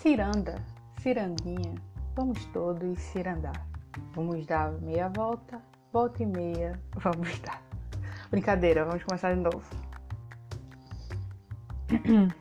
[0.00, 0.64] Ciranda,
[1.02, 1.74] cirandinha,
[2.14, 3.66] vamos todos cirandar.
[4.14, 5.60] Vamos dar meia volta,
[5.92, 7.60] volta e meia, vamos dar.
[8.30, 9.60] Brincadeira, vamos começar de novo.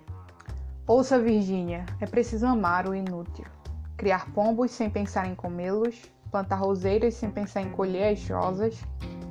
[0.85, 3.45] Ouça, Virgínia, é preciso amar o inútil.
[3.97, 5.99] Criar pombos sem pensar em comê-los,
[6.29, 8.79] plantar roseiras sem pensar em colher as rosas,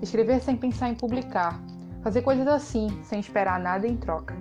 [0.03, 1.61] escrever sem pensar em publicar,
[2.03, 4.35] fazer coisas assim, sem esperar nada em troca.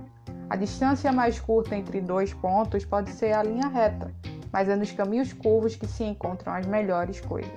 [0.47, 4.13] A distância mais curta entre dois pontos pode ser a linha reta,
[4.51, 7.51] mas é nos caminhos curvos que se encontram as melhores coisas.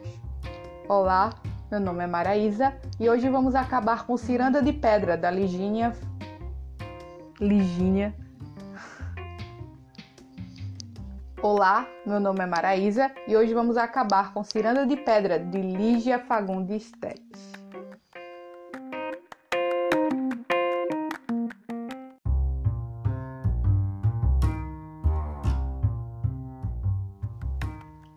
[0.88, 1.30] Olá,
[1.70, 5.92] meu nome é Maraísa e hoje vamos acabar com Ciranda de Pedra da Ligínia.
[7.38, 8.14] Ligínia.
[11.42, 16.18] Olá, meu nome é Maraísa e hoje vamos acabar com Ciranda de Pedra de Lígia
[16.18, 17.47] Fagundes Teles.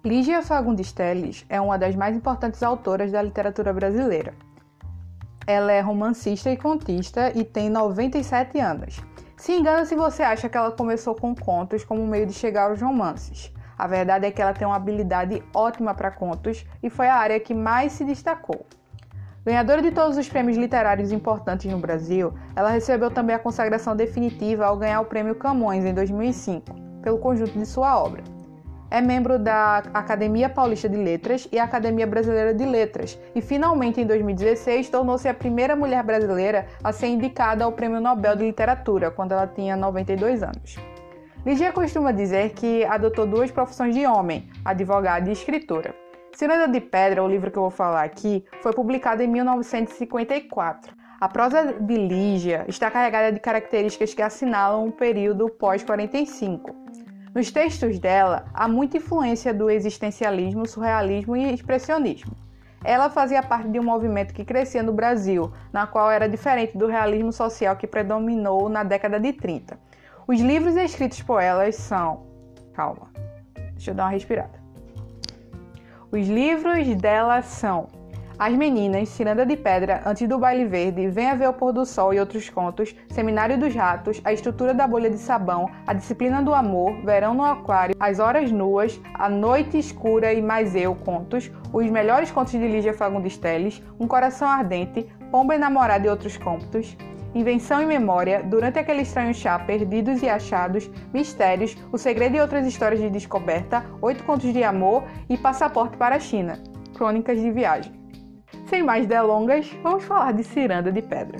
[0.03, 4.33] Lígia Fagundes Telles é uma das mais importantes autoras da literatura brasileira.
[5.45, 8.99] Ela é romancista e contista e tem 97 anos.
[9.37, 12.81] Se engana se você acha que ela começou com contos como meio de chegar aos
[12.81, 13.53] romances.
[13.77, 17.39] A verdade é que ela tem uma habilidade ótima para contos e foi a área
[17.39, 18.65] que mais se destacou.
[19.45, 24.65] Ganhadora de todos os prêmios literários importantes no Brasil, ela recebeu também a consagração definitiva
[24.65, 28.40] ao ganhar o Prêmio Camões em 2005, pelo conjunto de sua obra.
[28.91, 34.05] É membro da Academia Paulista de Letras e Academia Brasileira de Letras, e finalmente em
[34.05, 39.31] 2016 tornou-se a primeira mulher brasileira a ser indicada ao Prêmio Nobel de Literatura, quando
[39.31, 40.75] ela tinha 92 anos.
[41.45, 45.95] Ligia costuma dizer que adotou duas profissões de homem, advogada e escritora.
[46.35, 50.93] Ciranda de Pedra, o livro que eu vou falar aqui, foi publicado em 1954.
[51.21, 56.73] A prosa de Lígia está carregada de características que assinalam um período pós-45.
[57.33, 62.35] Nos textos dela, há muita influência do existencialismo, surrealismo e expressionismo.
[62.83, 66.87] Ela fazia parte de um movimento que crescia no Brasil, na qual era diferente do
[66.87, 69.79] realismo social que predominou na década de 30.
[70.27, 72.25] Os livros escritos por elas são.
[72.73, 73.09] Calma,
[73.75, 74.59] deixa eu dar uma respirada.
[76.11, 77.87] Os livros dela são
[78.41, 82.11] as Meninas, Ciranda de Pedra, Antes do Baile Verde, Venha Ver o Pôr do Sol
[82.11, 86.51] e Outros Contos, Seminário dos Ratos, A Estrutura da Bolha de Sabão, A Disciplina do
[86.51, 91.87] Amor, Verão no Aquário, As Horas Nuas, A Noite Escura e Mais Eu Contos, Os
[91.91, 96.97] Melhores Contos de Lígia Fagundes Teles, Um Coração Ardente, Pomba Enamorada e Outros Contos,
[97.35, 102.65] Invenção e Memória, Durante aquele estranho chá, Perdidos e Achados, Mistérios, O Segredo e outras
[102.65, 106.57] histórias de descoberta, Oito Contos de Amor e Passaporte para a China,
[106.95, 108.00] Crônicas de Viagem.
[108.71, 111.39] Sem mais delongas, vamos falar de ciranda de pedra.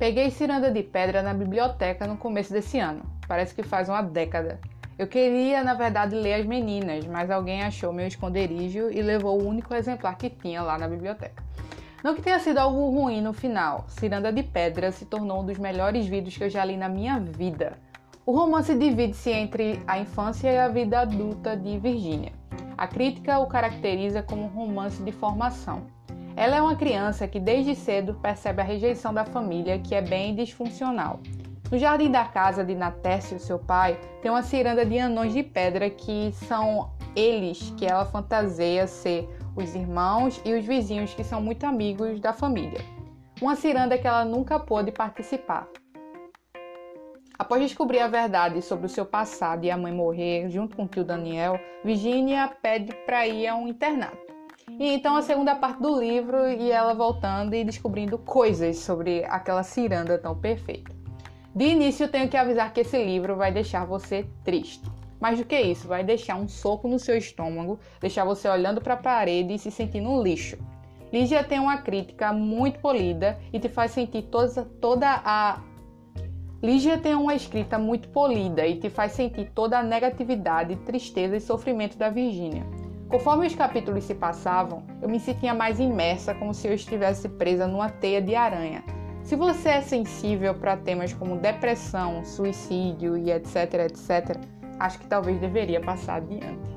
[0.00, 3.04] Peguei ciranda de pedra na biblioteca no começo desse ano.
[3.28, 4.58] Parece que faz uma década.
[4.98, 9.46] Eu queria, na verdade, ler As Meninas, mas alguém achou meu esconderijo e levou o
[9.46, 11.45] único exemplar que tinha lá na biblioteca.
[12.06, 15.58] Não que tenha sido algo ruim no final, Ciranda de Pedra se tornou um dos
[15.58, 17.80] melhores vídeos que eu já li na minha vida.
[18.24, 22.30] O romance divide-se entre a infância e a vida adulta de Virginia.
[22.78, 25.82] A crítica o caracteriza como um romance de formação.
[26.36, 30.32] Ela é uma criança que desde cedo percebe a rejeição da família, que é bem
[30.32, 31.18] disfuncional.
[31.72, 35.90] No jardim da casa de Natércio, seu pai, tem uma ciranda de anões de pedra
[35.90, 41.64] que são eles que ela fantaseia ser os irmãos e os vizinhos que são muito
[41.64, 42.80] amigos da família.
[43.40, 45.66] Uma ciranda que ela nunca pôde participar.
[47.38, 50.88] Após descobrir a verdade sobre o seu passado e a mãe morrer junto com o
[50.88, 54.26] tio Daniel, Virginia pede para ir a um internato.
[54.68, 59.62] E então a segunda parte do livro e ela voltando e descobrindo coisas sobre aquela
[59.62, 60.92] ciranda tão perfeita.
[61.54, 64.90] De início, tenho que avisar que esse livro vai deixar você triste.
[65.20, 68.94] Mais do que isso, vai deixar um soco no seu estômago, deixar você olhando para
[68.94, 70.58] a parede e se sentindo um lixo.
[71.12, 75.60] Lígia tem uma crítica muito polida e te faz sentir toda, toda a.
[76.62, 81.40] Lígia tem uma escrita muito polida e te faz sentir toda a negatividade, tristeza e
[81.40, 82.66] sofrimento da Virgínia.
[83.08, 87.66] Conforme os capítulos se passavam, eu me sentia mais imersa, como se eu estivesse presa
[87.66, 88.82] numa teia de aranha.
[89.22, 94.36] Se você é sensível para temas como depressão, suicídio e etc, etc,
[94.78, 96.76] acho que talvez deveria passar adiante.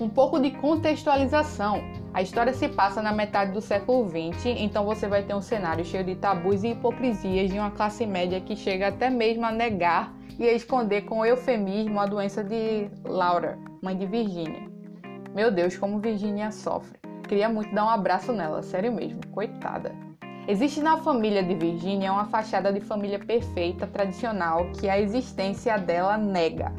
[0.00, 1.82] Um pouco de contextualização.
[2.14, 5.84] A história se passa na metade do século XX, então você vai ter um cenário
[5.84, 10.14] cheio de tabus e hipocrisias de uma classe média que chega até mesmo a negar
[10.38, 14.70] e a esconder com eufemismo a doença de Laura, mãe de Virginia.
[15.34, 16.98] Meu Deus, como Virginia sofre.
[17.28, 19.94] queria muito dar um abraço nela, sério mesmo, coitada.
[20.48, 26.16] Existe na família de Virginia uma fachada de família perfeita, tradicional, que a existência dela
[26.16, 26.72] nega.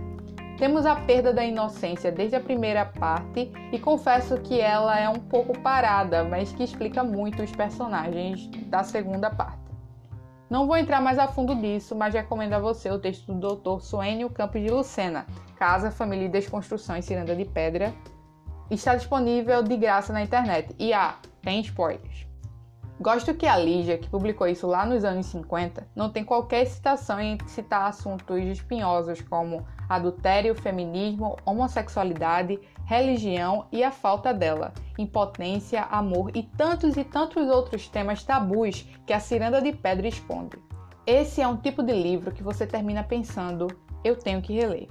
[0.62, 5.18] Temos a perda da inocência desde a primeira parte e confesso que ela é um
[5.18, 9.58] pouco parada, mas que explica muito os personagens da segunda parte.
[10.48, 13.82] Não vou entrar mais a fundo nisso, mas recomendo a você o texto do Dr.
[13.82, 15.26] Suênio Campos de Lucena,
[15.58, 17.92] Casa, Família e Desconstrução em Ciranda de Pedra.
[18.70, 20.76] Está disponível de graça na internet.
[20.78, 22.31] E ah, tem spoilers.
[23.02, 27.20] Gosto que a Lígia, que publicou isso lá nos anos 50, não tem qualquer citação
[27.20, 36.30] em citar assuntos espinhosos como adultério, feminismo, homossexualidade, religião e a falta dela, impotência, amor
[36.36, 40.60] e tantos e tantos outros temas tabus que a Ciranda de Pedra esconde.
[41.04, 43.66] Esse é um tipo de livro que você termina pensando:
[44.04, 44.88] eu tenho que reler.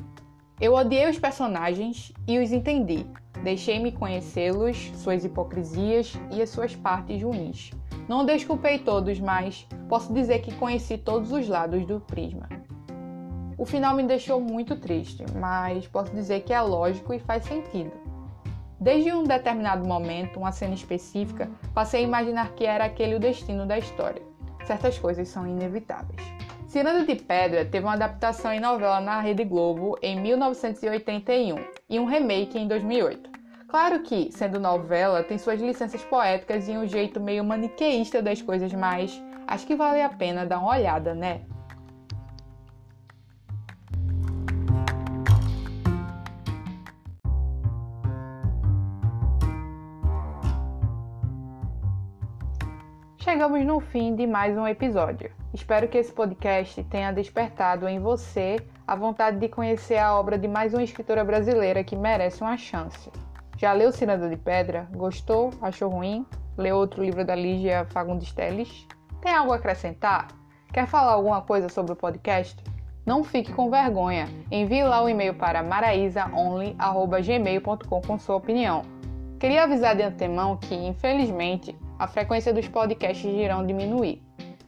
[0.61, 3.07] Eu odiei os personagens e os entendi.
[3.45, 7.71] Deixei-me conhecê-los, suas hipocrisias e as suas partes ruins.
[8.11, 12.49] Não desculpei todos, mas posso dizer que conheci todos os lados do prisma.
[13.57, 17.93] O final me deixou muito triste, mas posso dizer que é lógico e faz sentido.
[18.81, 23.65] Desde um determinado momento, uma cena específica, passei a imaginar que era aquele o destino
[23.65, 24.23] da história.
[24.65, 26.21] Certas coisas são inevitáveis.
[26.67, 32.07] Ciranda de Pedra teve uma adaptação em novela na Rede Globo em 1981 e um
[32.07, 33.30] remake em 2008.
[33.71, 38.73] Claro que, sendo novela, tem suas licenças poéticas e um jeito meio maniqueísta das coisas,
[38.73, 41.43] mas acho que vale a pena dar uma olhada, né?
[53.19, 55.31] Chegamos no fim de mais um episódio.
[55.55, 60.49] Espero que esse podcast tenha despertado em você a vontade de conhecer a obra de
[60.49, 63.09] mais uma escritora brasileira que merece uma chance.
[63.61, 64.89] Já leu Ciranda de Pedra?
[64.91, 65.51] Gostou?
[65.61, 66.25] Achou ruim?
[66.57, 68.87] Leu outro livro da Lígia Fagundes Teles?
[69.21, 70.29] Tem algo a acrescentar?
[70.73, 72.57] Quer falar alguma coisa sobre o podcast?
[73.05, 74.31] Não fique com vergonha.
[74.51, 78.81] Envie lá o um e-mail para maraisaonly.gmail.com com sua opinião.
[79.39, 84.23] Queria avisar de antemão que, infelizmente, a frequência dos podcasts irão diminuir.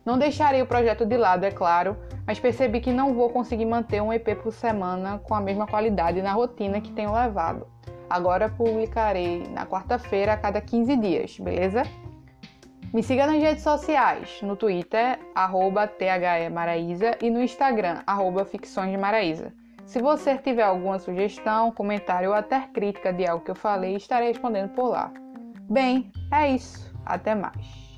[0.04, 1.96] Não deixarei o projeto de lado, é claro,
[2.26, 6.20] mas percebi que não vou conseguir manter um EP por semana com a mesma qualidade
[6.20, 7.71] na rotina que tenho levado.
[8.12, 11.82] Agora publicarei na quarta-feira a cada 15 dias, beleza?
[12.92, 18.46] Me siga nas redes sociais, no Twitter, arroba THEMaraísa e no Instagram, arroba.
[19.86, 24.28] Se você tiver alguma sugestão, comentário ou até crítica de algo que eu falei, estarei
[24.28, 25.10] respondendo por lá.
[25.70, 26.92] Bem, é isso.
[27.06, 27.91] Até mais.